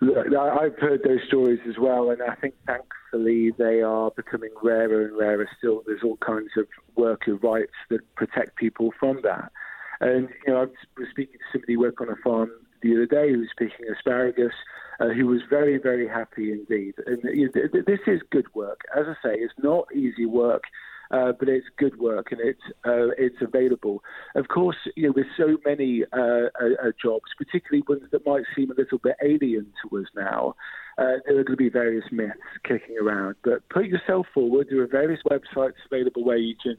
I've 0.02 0.78
heard 0.78 1.02
those 1.04 1.20
stories 1.26 1.60
as 1.68 1.76
well, 1.78 2.10
and 2.10 2.22
I 2.22 2.34
think 2.36 2.54
thankfully 2.66 3.52
they 3.58 3.82
are 3.82 4.10
becoming 4.10 4.50
rarer 4.62 5.06
and 5.06 5.16
rarer 5.16 5.46
still. 5.58 5.82
There's 5.86 6.02
all 6.02 6.16
kinds 6.16 6.50
of 6.56 6.66
worker 6.96 7.36
rights 7.36 7.74
that 7.90 8.00
protect 8.14 8.56
people 8.56 8.92
from 8.98 9.20
that. 9.24 9.52
And, 10.00 10.30
you 10.46 10.54
know, 10.54 10.62
I 10.62 10.64
was 10.98 11.08
speaking 11.10 11.34
to 11.34 11.44
somebody 11.52 11.74
who 11.74 11.80
worked 11.80 12.00
on 12.00 12.08
a 12.08 12.16
farm 12.24 12.50
the 12.82 12.94
other 12.94 13.06
day 13.06 13.32
who 13.32 13.38
was 13.38 13.48
picking 13.58 13.86
asparagus, 13.94 14.52
uh, 15.00 15.08
who 15.08 15.26
was 15.26 15.40
very, 15.48 15.78
very 15.78 16.08
happy 16.08 16.52
indeed. 16.52 16.94
And 17.06 17.18
you 17.24 17.46
know, 17.46 17.52
th- 17.52 17.72
th- 17.72 17.84
this 17.86 18.00
is 18.06 18.20
good 18.30 18.52
work. 18.54 18.80
As 18.96 19.06
I 19.06 19.14
say, 19.22 19.34
it's 19.34 19.54
not 19.62 19.86
easy 19.94 20.26
work. 20.26 20.64
Uh, 21.12 21.32
but 21.40 21.48
it's 21.48 21.66
good 21.76 21.98
work 21.98 22.30
and 22.30 22.40
it's 22.40 22.62
uh, 22.86 23.10
it's 23.18 23.42
available. 23.42 24.00
Of 24.36 24.46
course, 24.46 24.76
you 24.94 25.08
know, 25.08 25.12
with 25.16 25.26
so 25.36 25.56
many 25.66 26.04
uh, 26.12 26.20
uh, 26.20 26.86
uh, 26.86 26.92
jobs, 27.02 27.24
particularly 27.36 27.82
ones 27.88 28.04
that 28.12 28.24
might 28.24 28.44
seem 28.54 28.70
a 28.70 28.74
little 28.74 28.98
bit 28.98 29.16
alien 29.20 29.72
to 29.82 29.98
us 29.98 30.06
now, 30.14 30.54
uh, 30.98 31.18
there 31.26 31.36
are 31.36 31.42
going 31.42 31.46
to 31.46 31.56
be 31.56 31.68
various 31.68 32.04
myths 32.12 32.38
kicking 32.62 32.96
around. 33.02 33.34
But 33.42 33.68
put 33.70 33.86
yourself 33.86 34.26
forward. 34.32 34.68
There 34.70 34.82
are 34.82 34.86
various 34.86 35.20
websites 35.28 35.74
available 35.90 36.22
where 36.22 36.36
you 36.36 36.54
can 36.62 36.76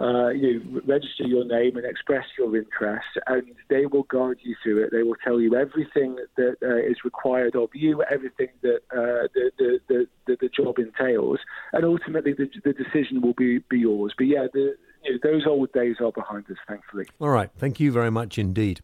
uh, 0.00 0.28
you 0.28 0.82
register 0.86 1.24
your 1.24 1.44
name 1.44 1.76
and 1.76 1.84
express 1.84 2.24
your 2.38 2.56
interest, 2.56 3.06
and 3.26 3.42
they 3.68 3.86
will 3.86 4.04
guide 4.04 4.36
you 4.42 4.56
through 4.62 4.84
it. 4.84 4.90
They 4.92 5.02
will 5.02 5.16
tell 5.22 5.40
you 5.40 5.54
everything 5.54 6.16
that 6.36 6.56
uh, 6.62 6.76
is 6.76 6.96
required 7.04 7.54
of 7.54 7.68
you, 7.74 8.02
everything 8.10 8.48
that 8.62 8.80
uh, 8.90 9.28
the, 9.34 9.50
the, 9.88 10.06
the, 10.26 10.36
the, 10.40 10.48
job 10.48 10.78
entails, 10.78 11.38
and 11.72 11.84
ultimately 11.84 12.32
the, 12.32 12.48
the 12.64 12.72
decision 12.72 13.20
will 13.20 13.34
be, 13.34 13.58
be 13.68 13.80
yours. 13.80 14.14
But 14.16 14.26
yeah, 14.26 14.46
the, 14.52 14.74
you 15.04 15.12
know, 15.12 15.18
those 15.22 15.46
old 15.46 15.72
days 15.72 15.96
are 16.00 16.12
behind 16.12 16.44
us, 16.50 16.56
thankfully. 16.66 17.06
All 17.20 17.30
right. 17.30 17.50
Thank 17.58 17.78
you 17.78 17.92
very 17.92 18.10
much 18.10 18.38
indeed. 18.38 18.80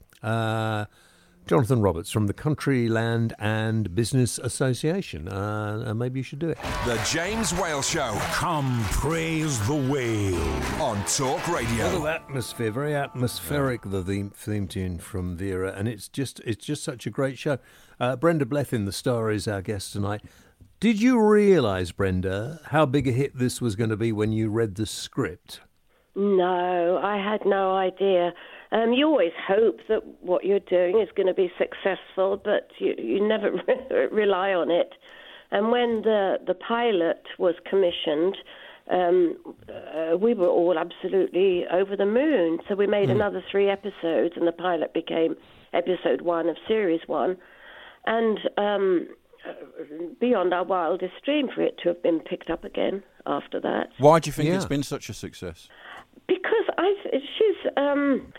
Jonathan 1.47 1.81
Roberts 1.81 2.11
from 2.11 2.27
the 2.27 2.33
Country 2.33 2.89
Land 2.89 3.33
and 3.39 3.95
Business 3.95 4.37
Association. 4.39 5.29
Uh, 5.29 5.85
uh, 5.87 5.95
maybe 5.95 6.19
you 6.19 6.25
should 6.25 6.41
do 6.41 6.49
it. 6.49 6.59
The 6.85 7.01
James 7.09 7.55
Whale 7.55 7.83
Show 7.83 8.17
Come 8.33 8.83
praise 8.91 9.65
the 9.69 9.75
whale. 9.77 10.35
on 10.83 10.97
Talk 11.05 11.47
A 11.47 11.53
lot 11.53 11.63
of 11.63 11.71
Radio. 11.71 12.07
atmosphere, 12.09 12.73
very 12.73 12.95
atmospheric. 12.97 13.83
The 13.83 14.03
theme, 14.03 14.31
theme 14.31 14.67
tune 14.67 14.99
from 14.99 15.37
Vera, 15.37 15.73
and 15.77 15.87
it's 15.87 16.09
just 16.09 16.41
it's 16.41 16.65
just 16.67 16.83
such 16.83 17.07
a 17.07 17.11
great 17.11 17.39
show. 17.39 17.59
Uh, 18.01 18.17
Brenda 18.17 18.45
Blethyn, 18.45 18.85
the 18.85 18.93
star, 18.93 19.31
is 19.31 19.47
our 19.47 19.63
guest 19.63 19.93
tonight. 19.93 20.23
Did 20.81 21.01
you 21.01 21.21
realise, 21.25 21.93
Brenda, 21.93 22.61
how 22.67 22.87
big 22.87 23.07
a 23.07 23.13
hit 23.13 23.39
this 23.39 23.61
was 23.61 23.77
going 23.77 23.91
to 23.91 23.97
be 23.97 24.11
when 24.13 24.33
you 24.33 24.51
read 24.51 24.75
the 24.75 24.85
script? 24.85 25.61
No, 26.17 26.99
I 27.03 27.17
had 27.19 27.47
no 27.47 27.75
idea. 27.77 28.33
Um, 28.73 28.93
you 28.93 29.07
always 29.07 29.33
hope 29.47 29.79
that 29.89 30.01
what 30.21 30.45
you're 30.45 30.59
doing 30.61 31.01
is 31.01 31.09
going 31.17 31.29
to 31.29 31.35
be 31.35 31.51
successful, 31.59 32.41
but 32.43 32.69
you, 32.79 32.95
you 32.99 33.27
never 33.27 33.53
rely 34.13 34.51
on 34.53 34.71
it. 34.71 34.93
And 35.51 35.71
when 35.71 36.03
the, 36.03 36.39
the 36.47 36.55
pilot 36.55 37.23
was 37.39 37.55
commissioned, 37.69 38.37
um, 38.91 39.37
uh, 39.69 40.17
we 40.17 40.35
were 40.35 40.49
all 40.49 40.77
absolutely 40.79 41.65
over 41.73 41.97
the 41.97 42.07
moon. 42.07 42.59
So 42.69 42.75
we 42.75 42.87
made 42.87 43.11
another 43.11 43.43
three 43.51 43.69
episodes, 43.71 44.35
and 44.37 44.47
the 44.47 44.53
pilot 44.53 44.93
became 44.95 45.37
episode 45.73 46.23
one 46.23 46.49
of 46.49 46.57
series 46.67 47.01
one. 47.07 47.37
And 48.07 48.39
um, 48.59 49.09
uh, 49.49 49.53
beyond 50.21 50.53
our 50.53 50.65
wildest 50.65 51.15
dream 51.25 51.49
for 51.55 51.63
it 51.63 51.79
to 51.83 51.89
have 51.91 52.03
been 52.03 52.21
picked 52.21 52.51
up 52.51 52.65
again 52.65 53.03
after 53.27 53.61
that. 53.61 53.89
Why 53.99 54.19
do 54.19 54.29
you 54.29 54.33
think 54.33 54.49
Yeah. 54.49 54.57
it's 54.57 54.65
been 54.65 54.83
such 54.83 55.09
a 55.09 55.15
success? 55.15 55.69
because 56.29 56.65
I 56.77 56.93
she's 57.13 57.71
um 57.77 58.33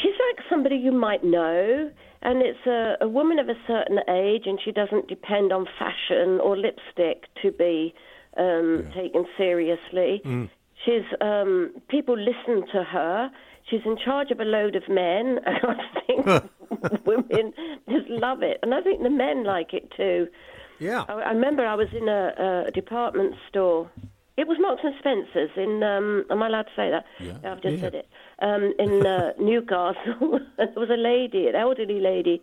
she's 0.00 0.14
like 0.28 0.44
somebody 0.48 0.76
you 0.76 0.92
might 0.92 1.24
know 1.24 1.90
and 2.22 2.42
it's 2.42 2.66
a, 2.66 2.96
a 3.00 3.08
woman 3.08 3.38
of 3.38 3.48
a 3.48 3.54
certain 3.66 3.98
age 4.08 4.42
and 4.46 4.58
she 4.64 4.72
doesn't 4.72 5.08
depend 5.08 5.52
on 5.52 5.66
fashion 5.78 6.40
or 6.40 6.56
lipstick 6.56 7.24
to 7.42 7.50
be 7.52 7.94
um 8.36 8.86
taken 8.94 9.26
seriously. 9.36 10.22
She's 10.84 11.04
um 11.20 11.72
people 11.88 12.16
listen 12.16 12.66
to 12.72 12.82
her. 12.84 13.30
She's 13.68 13.80
in 13.84 13.96
charge 14.04 14.30
of 14.30 14.40
a 14.40 14.44
load 14.44 14.74
of 14.76 14.82
men 14.88 15.38
and 15.46 15.58
i 15.64 16.00
think 16.06 17.04
women 17.06 17.52
just 17.88 18.08
love 18.08 18.42
it 18.42 18.58
and 18.62 18.74
i 18.74 18.80
think 18.80 19.02
the 19.02 19.10
men 19.10 19.44
like 19.44 19.72
it 19.74 19.92
too. 19.96 20.28
Yeah. 20.78 21.04
I, 21.08 21.12
I 21.12 21.32
remember 21.32 21.64
I 21.66 21.74
was 21.74 21.88
in 21.92 22.08
a, 22.08 22.64
a 22.68 22.70
department 22.72 23.34
store. 23.48 23.90
It 24.36 24.48
was 24.48 24.56
Marks 24.60 24.82
and 24.82 24.94
Spencers 24.98 25.50
in. 25.56 25.82
Um, 25.82 26.24
am 26.30 26.42
I 26.42 26.46
allowed 26.46 26.62
to 26.62 26.72
say 26.74 26.90
that? 26.90 27.04
Yeah. 27.20 27.52
I've 27.52 27.60
just 27.62 27.80
said 27.80 27.94
it. 27.94 28.08
Um, 28.40 28.72
in 28.78 29.06
uh, 29.06 29.32
Newcastle, 29.38 30.40
there 30.56 30.68
was 30.76 30.88
a 30.90 30.96
lady, 30.96 31.48
an 31.48 31.54
elderly 31.54 32.00
lady, 32.00 32.40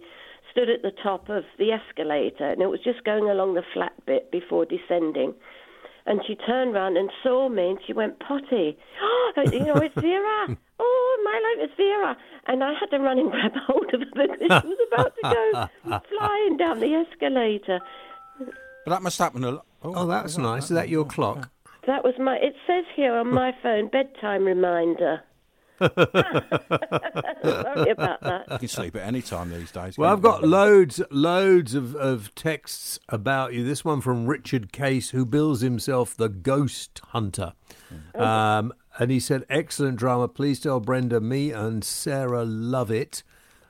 stood 0.51 0.69
at 0.69 0.83
the 0.83 0.91
top 0.91 1.29
of 1.29 1.43
the 1.57 1.71
escalator, 1.71 2.45
and 2.51 2.61
it 2.61 2.67
was 2.67 2.79
just 2.83 3.03
going 3.03 3.29
along 3.29 3.55
the 3.55 3.63
flat 3.73 3.93
bit 4.05 4.31
before 4.31 4.65
descending. 4.65 5.33
And 6.05 6.21
she 6.25 6.35
turned 6.35 6.73
round 6.73 6.95
and 6.97 7.11
saw 7.23 7.49
me, 7.49 7.69
and 7.71 7.79
she 7.85 7.93
went 7.93 8.19
potty. 8.19 8.77
Oh, 9.37 9.43
you 9.51 9.59
know, 9.59 9.75
it's 9.75 9.93
Vera. 9.93 10.57
Oh, 10.81 11.21
my 11.23 11.55
life 11.63 11.69
is 11.69 11.75
Vera. 11.77 12.17
And 12.47 12.63
I 12.63 12.73
had 12.73 12.87
to 12.87 12.97
run 12.99 13.19
and 13.19 13.29
grab 13.29 13.51
hold 13.67 13.93
of 13.93 13.99
her 14.01 14.27
because 14.27 14.61
she 14.61 14.67
was 14.67 14.87
about 14.91 15.13
to 15.15 15.21
go 15.21 15.99
flying 16.17 16.57
down 16.57 16.79
the 16.79 16.93
escalator. 16.95 17.79
But 18.39 18.91
that 18.91 19.01
must 19.03 19.19
happen 19.19 19.43
a 19.43 19.51
lot. 19.51 19.65
Oh, 19.83 20.07
that's 20.07 20.37
nice. 20.37 20.63
Is 20.63 20.69
that 20.69 20.89
your 20.89 21.05
clock? 21.05 21.49
That 21.89 22.03
was 22.03 22.13
my. 22.19 22.35
It 22.35 22.53
says 22.67 22.85
here 22.95 23.15
on 23.15 23.33
my 23.33 23.51
phone, 23.63 23.87
bedtime 23.87 24.45
reminder. 24.45 25.23
Sorry 25.79 25.89
about 27.89 28.21
that. 28.21 28.45
You 28.51 28.59
can 28.59 28.67
sleep 28.67 28.95
at 28.95 29.01
any 29.01 29.23
time 29.23 29.49
these 29.49 29.71
days. 29.71 29.97
Well, 29.97 30.13
I've 30.13 30.21
got 30.21 30.43
you? 30.43 30.49
loads, 30.49 31.01
loads 31.09 31.73
of, 31.73 31.95
of 31.95 32.35
texts 32.35 32.99
about 33.09 33.53
you. 33.53 33.63
This 33.63 33.83
one 33.83 34.01
from 34.01 34.27
Richard 34.27 34.71
Case, 34.71 35.09
who 35.09 35.25
bills 35.25 35.61
himself 35.61 36.15
the 36.15 36.29
Ghost 36.29 37.01
Hunter. 37.07 37.53
Um, 38.13 38.71
and 38.99 39.09
he 39.09 39.19
said, 39.19 39.43
excellent 39.49 39.97
drama. 39.97 40.27
Please 40.27 40.59
tell 40.59 40.79
Brenda, 40.79 41.19
me 41.19 41.51
and 41.51 41.83
Sarah 41.83 42.45
love 42.45 42.91
it. 42.91 43.23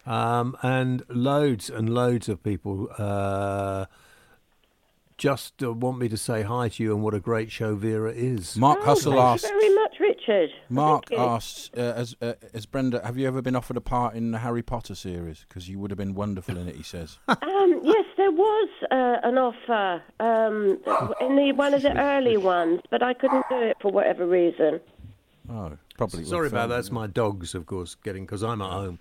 Um, 0.05 0.57
and 0.61 1.03
loads 1.07 1.69
and 1.69 1.89
loads 1.89 2.27
of 2.27 2.43
people 2.43 2.89
uh, 2.97 3.85
just 5.19 5.61
uh, 5.61 5.71
want 5.73 5.99
me 5.99 6.07
to 6.09 6.17
say 6.17 6.41
hi 6.43 6.69
to 6.69 6.81
you 6.83 6.93
and 6.95 7.03
what 7.03 7.13
a 7.13 7.19
great 7.19 7.51
show 7.51 7.75
Vera 7.75 8.11
is. 8.11 8.55
Mark 8.57 8.79
Oh, 8.81 8.85
Hustle 8.85 9.11
thank 9.11 9.23
asked. 9.23 9.43
you 9.43 9.49
very 9.49 9.75
much, 9.75 9.95
Richard. 9.99 10.49
Mark 10.69 11.09
Thank 11.09 11.19
you. 11.19 11.25
asked, 11.27 11.77
uh, 11.77 11.81
as, 11.81 12.15
uh, 12.21 12.33
as 12.53 12.65
Brenda, 12.65 13.05
have 13.05 13.17
you 13.17 13.27
ever 13.27 13.41
been 13.41 13.55
offered 13.55 13.75
a 13.77 13.81
part 13.81 14.15
in 14.15 14.31
the 14.31 14.39
Harry 14.39 14.63
Potter 14.63 14.95
series? 14.95 15.45
Because 15.47 15.67
you 15.69 15.77
would 15.77 15.91
have 15.91 15.97
been 15.97 16.15
wonderful 16.15 16.57
in 16.57 16.67
it, 16.67 16.75
he 16.75 16.83
says. 16.83 17.19
Um, 17.59 17.81
yes, 17.83 18.05
there 18.15 18.31
was 18.31 18.69
uh, 18.89 19.17
an 19.23 19.37
offer 19.37 20.01
um, 20.21 20.77
in 21.19 21.35
the 21.35 21.51
one 21.53 21.73
of 21.73 21.81
the 21.81 21.95
early 21.99 22.37
ones, 22.37 22.79
but 22.89 23.03
I 23.03 23.13
couldn't 23.13 23.43
do 23.49 23.61
it 23.61 23.75
for 23.81 23.91
whatever 23.91 24.25
reason. 24.25 24.79
Oh, 25.51 25.77
probably. 25.97 26.23
Sorry 26.23 26.47
about 26.47 26.69
that. 26.69 26.75
it, 26.75 26.77
That's 26.77 26.91
my 26.91 27.07
dogs, 27.07 27.53
of 27.53 27.65
course, 27.65 27.95
getting 27.95 28.25
because 28.25 28.41
I'm 28.43 28.61
at 28.61 28.71
home. 28.71 28.99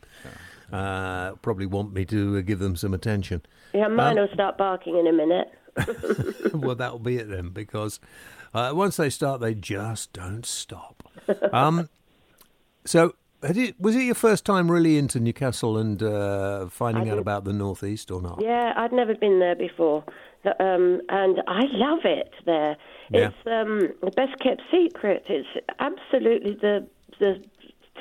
Uh, 0.73 1.33
probably 1.37 1.67
want 1.67 1.93
me 1.93 2.05
to 2.07 2.39
uh, 2.39 2.41
give 2.41 2.59
them 2.59 2.75
some 2.77 2.93
attention. 2.95 3.43
Yeah, 3.73 3.87
mine 3.89 4.19
Um, 4.19 4.27
will 4.27 4.35
start 4.35 4.59
barking 4.59 4.97
in 4.99 5.07
a 5.07 5.13
minute. 5.13 5.49
well, 6.55 6.75
that'll 6.75 6.99
be 6.99 7.17
it 7.17 7.29
then, 7.29 7.51
because 7.51 8.01
uh, 8.55 8.73
once 8.75 8.97
they 8.97 9.11
start, 9.11 9.41
they 9.41 9.55
just 9.55 10.13
don't 10.13 10.47
stop. 10.47 11.03
Um, 11.53 11.91
so, 12.87 13.15
had 13.43 13.59
it, 13.59 13.79
was 13.79 13.95
it 13.95 14.05
your 14.05 14.15
first 14.15 14.47
time 14.47 14.71
really 14.71 14.97
into 14.97 15.21
Newcastle 15.21 15.77
and 15.77 16.03
uh, 16.03 16.69
finding 16.69 17.11
out 17.11 17.19
about 17.19 17.45
the 17.45 17.53
northeast 17.53 18.11
or 18.11 18.23
not? 18.23 18.41
Yeah, 18.41 18.73
I'd 18.77 18.93
never 18.93 19.15
been 19.15 19.39
there 19.39 19.55
before, 19.55 20.05
um, 20.59 21.03
and 21.11 21.43
I 21.47 21.65
love 21.73 22.01
it 22.05 22.33
there. 22.47 22.79
Yeah. 23.11 23.29
It's 23.29 23.37
um, 23.47 23.93
the 24.03 24.11
best 24.13 24.39
kept 24.41 24.63
secret. 24.71 25.25
It's 25.29 25.49
absolutely 25.79 26.55
the 26.55 26.87
the 27.19 27.45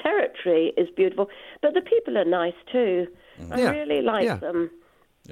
territory 0.01 0.73
is 0.77 0.89
beautiful, 0.95 1.29
but 1.61 1.73
the 1.73 1.81
people 1.81 2.17
are 2.17 2.25
nice 2.25 2.53
too. 2.71 3.07
I 3.51 3.69
really 3.69 4.01
like 4.01 4.25
yeah. 4.25 4.37
them. 4.37 4.71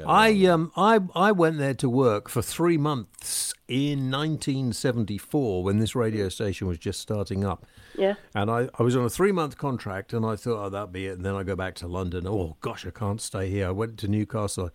I 0.06 0.46
um 0.46 0.72
I 0.76 1.00
I 1.16 1.32
went 1.32 1.58
there 1.58 1.74
to 1.76 1.90
work 1.90 2.28
for 2.30 2.42
three 2.42 2.78
months 2.78 3.54
in 3.68 4.12
1974 4.12 5.64
when 5.64 5.80
this 5.80 5.96
radio 5.96 6.30
station 6.30 6.68
was 6.68 6.78
just 6.78 7.00
starting 7.00 7.44
up. 7.46 7.66
Yeah. 7.98 8.16
And 8.34 8.52
I, 8.52 8.70
I 8.78 8.84
was 8.84 8.96
on 8.96 9.06
a 9.06 9.10
three 9.10 9.32
month 9.32 9.58
contract 9.58 10.14
and 10.14 10.26
I 10.26 10.36
thought, 10.36 10.66
oh, 10.66 10.70
that'd 10.70 10.92
be 10.92 11.08
it. 11.08 11.14
And 11.18 11.26
then 11.26 11.36
I 11.36 11.44
go 11.44 11.56
back 11.56 11.76
to 11.76 11.88
London. 11.88 12.28
Oh, 12.28 12.58
gosh, 12.62 12.86
I 12.86 12.90
can't 12.92 13.22
stay 13.22 13.50
here. 13.50 13.68
I 13.68 13.72
went 13.72 13.98
to 14.00 14.08
Newcastle. 14.08 14.70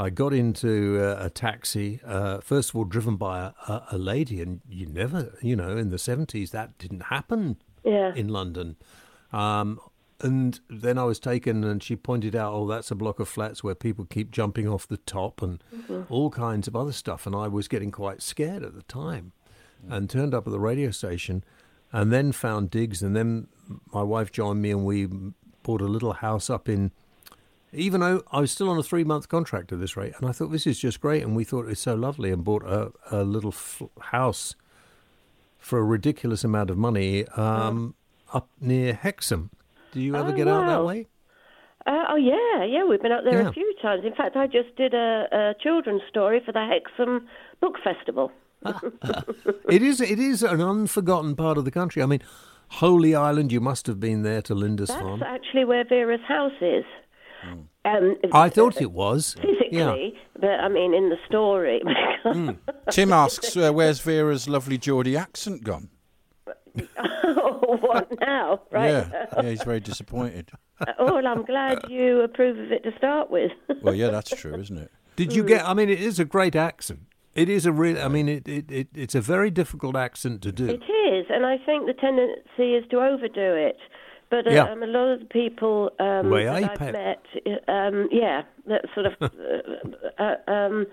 I 0.00 0.10
got 0.10 0.32
into 0.32 1.00
uh, 1.02 1.24
a 1.24 1.30
taxi, 1.30 2.00
uh, 2.06 2.38
first 2.40 2.70
of 2.70 2.76
all, 2.76 2.84
driven 2.84 3.16
by 3.16 3.40
a, 3.40 3.72
a, 3.72 3.86
a 3.92 3.98
lady. 3.98 4.40
And 4.40 4.60
you 4.68 4.86
never, 4.86 5.34
you 5.42 5.56
know, 5.56 5.76
in 5.76 5.90
the 5.90 5.96
70s, 5.96 6.50
that 6.50 6.78
didn't 6.78 7.04
happen 7.04 7.56
Yeah. 7.84 8.14
in 8.14 8.28
London. 8.28 8.76
Um, 9.32 9.80
and 10.20 10.58
then 10.68 10.98
I 10.98 11.04
was 11.04 11.20
taken, 11.20 11.62
and 11.64 11.82
she 11.82 11.94
pointed 11.96 12.34
out, 12.34 12.52
"Oh, 12.52 12.66
that's 12.66 12.90
a 12.90 12.94
block 12.94 13.20
of 13.20 13.28
flats 13.28 13.62
where 13.62 13.74
people 13.74 14.04
keep 14.04 14.30
jumping 14.30 14.68
off 14.68 14.88
the 14.88 14.96
top, 14.96 15.42
and 15.42 15.62
mm-hmm. 15.74 16.12
all 16.12 16.30
kinds 16.30 16.66
of 16.66 16.74
other 16.74 16.92
stuff." 16.92 17.26
And 17.26 17.36
I 17.36 17.48
was 17.48 17.68
getting 17.68 17.90
quite 17.90 18.22
scared 18.22 18.62
at 18.62 18.74
the 18.74 18.82
time, 18.82 19.32
mm. 19.86 19.94
and 19.94 20.10
turned 20.10 20.34
up 20.34 20.46
at 20.46 20.52
the 20.52 20.60
radio 20.60 20.90
station, 20.90 21.44
and 21.92 22.12
then 22.12 22.32
found 22.32 22.70
digs, 22.70 23.02
and 23.02 23.14
then 23.14 23.48
my 23.92 24.02
wife 24.02 24.32
joined 24.32 24.60
me, 24.60 24.70
and 24.70 24.84
we 24.84 25.08
bought 25.62 25.80
a 25.80 25.86
little 25.86 26.14
house 26.14 26.50
up 26.50 26.68
in. 26.68 26.90
Even 27.70 28.00
though 28.00 28.22
I 28.32 28.40
was 28.40 28.50
still 28.50 28.70
on 28.70 28.78
a 28.78 28.82
three 28.82 29.04
month 29.04 29.28
contract 29.28 29.72
at 29.72 29.78
this 29.78 29.96
rate, 29.96 30.14
and 30.18 30.28
I 30.28 30.32
thought 30.32 30.50
this 30.50 30.66
is 30.66 30.78
just 30.78 31.00
great, 31.00 31.22
and 31.22 31.36
we 31.36 31.44
thought 31.44 31.68
it's 31.68 31.80
so 31.80 31.94
lovely, 31.94 32.32
and 32.32 32.42
bought 32.42 32.64
a, 32.64 32.92
a 33.10 33.22
little 33.22 33.52
f- 33.52 33.82
house 34.00 34.56
for 35.58 35.78
a 35.78 35.84
ridiculous 35.84 36.44
amount 36.44 36.70
of 36.70 36.78
money 36.78 37.26
um, 37.36 37.94
mm. 38.28 38.36
up 38.36 38.48
near 38.60 38.94
Hexham. 38.94 39.50
Do 39.92 40.00
you 40.00 40.14
ever 40.16 40.30
Oh, 40.30 40.32
get 40.32 40.48
out 40.48 40.66
that 40.66 40.84
way? 40.84 41.06
Uh, 41.86 42.04
oh 42.10 42.16
yeah, 42.16 42.64
yeah, 42.64 42.84
we've 42.84 43.00
been 43.00 43.12
up 43.12 43.24
there 43.24 43.40
Yeah. 43.42 43.48
a 43.48 43.52
few 43.52 43.74
times. 43.80 44.04
In 44.04 44.14
fact, 44.14 44.36
I 44.36 44.46
just 44.46 44.74
did 44.76 44.92
a, 44.94 45.26
a 45.32 45.54
children's 45.62 46.02
story 46.08 46.40
for 46.44 46.52
the 46.52 46.66
Hexham 46.66 47.26
Book 47.60 47.76
Festival. 47.82 48.30
It 49.70 49.82
is. 49.82 50.00
It 50.00 50.18
is 50.18 50.42
an 50.42 50.60
unforgotten 50.60 51.36
part 51.36 51.58
of 51.58 51.64
the 51.64 51.70
country. 51.70 52.02
I 52.02 52.06
mean, 52.06 52.22
Holy 52.68 53.14
Island. 53.14 53.52
You 53.52 53.60
must 53.60 53.86
have 53.86 54.00
been 54.00 54.22
there 54.22 54.42
to 54.42 54.54
That's 54.54 54.62
Lindisfarne. 54.62 55.22
actually 55.22 55.64
where 55.64 55.84
Vera's 55.84 56.20
house 56.26 56.52
is. 56.60 56.84
Um, 57.84 58.16
I 58.32 58.48
thought 58.48 58.80
it 58.82 58.90
was. 58.90 59.34
physically, 59.34 59.68
Yeah. 59.70 59.94
but 60.40 60.50
I 60.60 60.68
mean 60.68 60.92
in 60.92 61.08
the 61.08 61.16
story. 61.26 61.80
Tim 62.90 63.12
asks, 63.12 63.56
uh, 63.56 63.70
"Where's 63.72 64.00
Vera's 64.00 64.48
lovely 64.48 64.76
Geordie 64.78 65.16
accent 65.16 65.62
gone?" 65.62 65.88
what 67.80 68.08
now? 68.20 68.62
Right. 68.70 68.88
Yeah, 68.90 69.26
yeah, 69.36 69.42
he's 69.50 69.62
very 69.62 69.80
disappointed. 69.80 70.50
oh, 70.98 71.14
well, 71.14 71.26
I'm 71.26 71.44
glad 71.44 71.84
you 71.88 72.20
approve 72.22 72.58
of 72.58 72.72
it 72.72 72.82
to 72.84 72.96
start 72.96 73.30
with. 73.30 73.52
Well, 73.82 73.94
yeah, 73.94 74.08
that's 74.08 74.30
true, 74.30 74.54
isn't 74.54 74.78
it? 74.78 74.90
Did 75.16 75.34
you 75.34 75.44
get? 75.44 75.68
I 75.68 75.74
mean, 75.74 75.88
it 75.90 76.00
is 76.00 76.18
a 76.18 76.24
great 76.24 76.56
accent. 76.56 77.00
It 77.34 77.48
is 77.48 77.66
a 77.66 77.72
real. 77.72 77.98
I 77.98 78.08
mean, 78.08 78.28
it, 78.28 78.48
it, 78.48 78.70
it 78.70 78.88
it's 78.94 79.14
a 79.14 79.20
very 79.20 79.50
difficult 79.50 79.94
accent 79.96 80.42
to 80.42 80.52
do. 80.52 80.66
It 80.66 80.82
is, 81.12 81.26
and 81.30 81.44
I 81.46 81.58
think 81.58 81.86
the 81.86 81.94
tendency 81.94 82.74
is 82.74 82.84
to 82.90 82.96
overdo 83.00 83.54
it. 83.54 83.76
But 84.30 84.46
uh, 84.46 84.50
Yeah. 84.50 84.64
um, 84.72 84.82
a 84.82 84.86
lot 84.86 85.08
of 85.08 85.20
the 85.20 85.26
people 85.26 85.90
um, 86.00 86.30
that 86.30 86.48
I 86.48 86.72
I've 86.72 86.78
pet- 86.78 86.92
met, 86.92 87.22
uh, 87.46 87.70
um, 87.72 88.08
yeah, 88.12 88.42
that 88.66 88.84
sort 88.94 89.06
of, 89.06 89.12
uh, 89.22 90.22
uh, 90.22 90.50
um, 90.50 90.86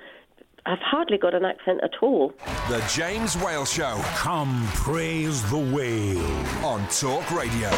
I've 0.67 0.79
hardly 0.79 1.17
got 1.19 1.35
an 1.35 1.45
accent 1.45 1.81
at 1.83 1.91
all. 2.01 2.33
The 2.69 2.83
James 2.91 3.37
Whale 3.37 3.65
Show 3.65 3.99
Come 4.15 4.65
praise 4.73 5.47
the 5.51 5.59
whale. 5.59 6.65
on 6.65 6.87
Talk 6.87 7.29
Radio. 7.31 7.69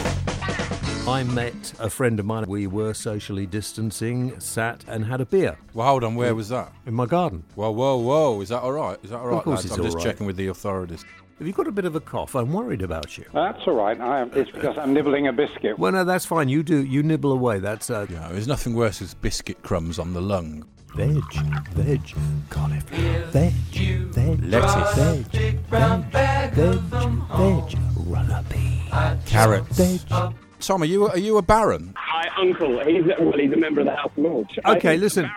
I 1.10 1.24
met 1.24 1.74
a 1.80 1.90
friend 1.90 2.20
of 2.20 2.26
mine. 2.26 2.46
We 2.48 2.68
were 2.68 2.94
socially 2.94 3.46
distancing, 3.46 4.40
sat 4.40 4.84
and 4.88 5.06
had 5.06 5.20
a 5.22 5.26
beer 5.26 5.58
Well, 5.74 5.88
hold 5.88 6.04
on. 6.06 6.16
Where 6.16 6.34
was 6.36 6.50
that? 6.50 6.72
in 6.86 6.94
my 6.94 7.06
garden. 7.06 7.44
Whoa, 7.56 7.72
whoa, 7.72 7.98
whoa! 7.98 8.42
Is 8.42 8.50
that 8.50 8.62
all 8.62 8.74
right? 8.74 8.98
Is 9.04 9.10
that 9.10 9.20
all 9.20 9.28
right, 9.28 9.38
Of 9.38 9.44
course 9.44 9.58
lads? 9.60 9.66
it's 9.66 9.78
I'm 9.78 9.84
just 9.84 9.98
all 9.98 10.04
right. 10.04 10.10
checking 10.12 10.26
with 10.28 10.38
the 10.38 10.48
authorities. 10.48 11.04
Have 11.40 11.46
you 11.48 11.54
got 11.54 11.68
a 11.68 11.72
bit 11.72 11.86
of 11.86 11.96
a 11.96 12.00
cough? 12.00 12.36
I'm 12.36 12.52
worried 12.52 12.82
about 12.82 13.18
you. 13.18 13.26
That's 13.34 13.60
all 13.68 13.76
right. 13.76 14.00
I, 14.00 14.24
it's 14.34 14.50
because 14.52 14.78
I'm 14.78 14.94
nibbling 14.94 15.28
a 15.28 15.34
biscuit. 15.34 15.78
Well, 15.78 15.92
no, 15.92 16.04
that's 16.04 16.26
fine. 16.26 16.50
You 16.50 16.64
do. 16.64 16.84
You 16.86 17.04
nibble 17.04 17.32
away. 17.32 17.60
That's 17.60 17.90
uh, 17.90 18.06
You 18.10 18.16
know, 18.16 18.30
there's 18.32 18.48
nothing 18.48 18.74
worse 18.76 19.02
as 19.02 19.14
biscuit 19.14 19.62
crumbs 19.62 20.00
on 20.00 20.14
the 20.14 20.22
lung. 20.22 20.66
Veg, 20.98 21.24
veg, 21.76 22.02
cauliflower, 22.50 23.26
veg, 23.32 23.54
veg, 24.12 24.40
Lettuce. 24.50 24.96
veg, 24.96 25.60
veg, 25.72 26.12
veg, 26.12 26.54
veg, 27.38 27.78
runner 28.10 28.44
pea, 28.50 28.82
Carrots. 29.26 29.78
veg. 29.78 30.00
Tom, 30.60 30.82
are 30.82 30.86
you 30.86 31.08
are 31.08 31.20
you 31.20 31.38
a 31.38 31.42
baron? 31.42 31.94
Hi, 31.96 32.28
uncle, 32.42 32.84
he's 32.84 33.06
well, 33.20 33.32
he's 33.38 33.52
a 33.54 33.58
member 33.58 33.82
of 33.82 33.86
the 33.86 33.96
House 33.96 34.10
of 34.18 34.24
Lords. 34.24 34.50
I 34.66 34.72
Okay, 34.72 34.90
think 34.90 35.02
listen. 35.02 35.30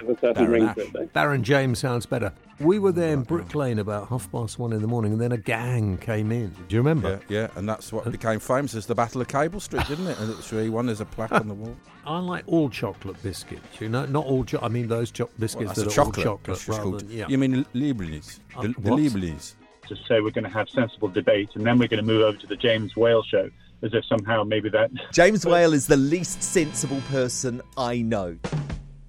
Baron 0.00 0.16
a 0.16 0.20
certain 0.20 0.34
Baron 0.46 0.50
ring 0.50 0.74
to 0.74 0.80
it. 0.80 0.92
though. 0.92 1.06
Baron 1.12 1.42
James 1.42 1.78
sounds 1.78 2.06
better. 2.06 2.32
We 2.60 2.78
were 2.78 2.90
there 2.92 3.12
in 3.12 3.22
Brick 3.22 3.54
Lane 3.54 3.78
about 3.78 4.08
half 4.08 4.30
past 4.32 4.58
one 4.58 4.72
in 4.72 4.80
the 4.82 4.88
morning, 4.88 5.12
and 5.12 5.20
then 5.20 5.30
a 5.32 5.36
gang 5.36 5.96
came 5.98 6.32
in. 6.32 6.48
Do 6.68 6.74
you 6.74 6.80
remember? 6.80 7.20
Yeah, 7.28 7.40
yeah, 7.42 7.48
and 7.56 7.68
that's 7.68 7.92
what 7.92 8.10
became 8.10 8.40
famous 8.40 8.74
as 8.74 8.86
the 8.86 8.94
Battle 8.94 9.20
of 9.20 9.28
Cable 9.28 9.60
Street, 9.60 9.86
didn't 9.86 10.08
it? 10.08 10.18
And 10.18 10.30
it's 10.30 10.52
really 10.52 10.68
one. 10.70 10.86
There's 10.86 11.00
a 11.00 11.04
plaque 11.04 11.32
on 11.32 11.46
the 11.48 11.54
wall. 11.54 11.76
I 12.06 12.18
like 12.18 12.42
all 12.46 12.68
chocolate 12.70 13.22
biscuits. 13.22 13.80
You 13.80 13.88
know, 13.90 14.06
not 14.06 14.24
all. 14.24 14.44
Cho- 14.44 14.58
I 14.62 14.68
mean 14.68 14.88
those 14.88 15.10
cho- 15.10 15.28
biscuits 15.38 15.66
Well, 15.76 15.84
that 15.84 15.86
are 15.86 15.90
chocolate. 15.94 16.26
all 16.26 16.38
chocolate. 16.38 16.68
Rather 16.68 16.82
called- 16.82 17.00
than, 17.00 17.10
yeah. 17.10 17.26
You 17.28 17.38
mean 17.38 17.64
Lieblings? 17.74 18.40
Uh, 18.56 18.62
The, 18.62 18.68
the 18.78 18.90
what? 18.90 19.00
Lieblings. 19.00 19.54
To 19.88 19.96
say 20.08 20.20
we're 20.20 20.30
going 20.30 20.44
to 20.44 20.50
have 20.50 20.68
sensible 20.68 21.08
debate, 21.08 21.50
and 21.54 21.64
then 21.64 21.78
we're 21.78 21.88
going 21.88 22.00
to 22.04 22.06
move 22.06 22.22
over 22.22 22.36
to 22.38 22.46
the 22.46 22.56
James 22.56 22.94
Whale 22.96 23.22
show, 23.22 23.48
as 23.82 23.94
if 23.94 24.04
somehow 24.04 24.42
maybe 24.44 24.68
that. 24.70 24.90
James 25.12 25.46
Whale 25.46 25.72
is 25.72 25.86
the 25.86 25.96
least 25.96 26.42
sensible 26.42 27.00
person 27.10 27.62
I 27.76 28.02
know. 28.02 28.36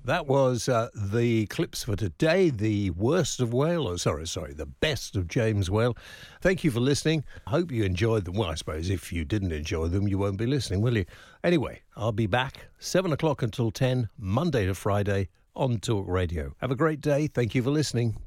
That 0.09 0.25
was 0.25 0.67
uh, 0.67 0.89
the 0.95 1.45
clips 1.45 1.83
for 1.83 1.95
today. 1.95 2.49
The 2.49 2.89
worst 2.89 3.39
of 3.39 3.53
Whale, 3.53 3.87
or 3.87 3.99
sorry, 3.99 4.25
sorry, 4.25 4.53
the 4.55 4.65
best 4.65 5.15
of 5.15 5.27
James 5.27 5.69
Whale. 5.69 5.95
Thank 6.41 6.63
you 6.63 6.71
for 6.71 6.79
listening. 6.79 7.23
I 7.45 7.51
hope 7.51 7.71
you 7.71 7.83
enjoyed 7.83 8.25
them. 8.25 8.33
Well, 8.33 8.49
I 8.49 8.55
suppose 8.55 8.89
if 8.89 9.13
you 9.13 9.23
didn't 9.23 9.51
enjoy 9.51 9.85
them, 9.89 10.07
you 10.07 10.17
won't 10.17 10.37
be 10.37 10.47
listening, 10.47 10.81
will 10.81 10.97
you? 10.97 11.05
Anyway, 11.43 11.83
I'll 11.95 12.11
be 12.11 12.25
back 12.25 12.69
seven 12.79 13.13
o'clock 13.13 13.43
until 13.43 13.69
ten, 13.69 14.09
Monday 14.17 14.65
to 14.65 14.73
Friday 14.73 15.29
on 15.55 15.77
Talk 15.77 16.07
Radio. 16.07 16.55
Have 16.57 16.71
a 16.71 16.75
great 16.75 17.01
day. 17.01 17.27
Thank 17.27 17.53
you 17.53 17.61
for 17.61 17.69
listening. 17.69 18.17